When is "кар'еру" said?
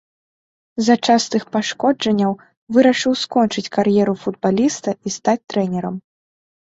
3.77-4.13